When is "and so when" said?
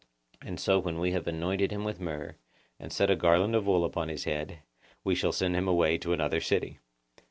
0.41-0.97